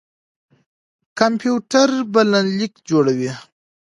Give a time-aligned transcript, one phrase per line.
[1.19, 3.31] کمپيوټر بلنليک جوړوي.